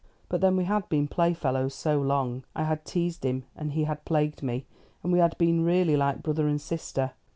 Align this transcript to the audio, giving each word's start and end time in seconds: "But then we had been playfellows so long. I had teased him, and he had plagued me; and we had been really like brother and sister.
"But 0.29 0.41
then 0.41 0.55
we 0.57 0.63
had 0.63 0.89
been 0.89 1.07
playfellows 1.07 1.75
so 1.75 2.01
long. 2.01 2.43
I 2.55 2.63
had 2.63 2.85
teased 2.85 3.23
him, 3.23 3.43
and 3.55 3.73
he 3.73 3.83
had 3.83 4.03
plagued 4.03 4.41
me; 4.41 4.65
and 5.03 5.13
we 5.13 5.19
had 5.19 5.37
been 5.37 5.63
really 5.63 5.95
like 5.95 6.23
brother 6.23 6.47
and 6.47 6.59
sister. 6.59 7.11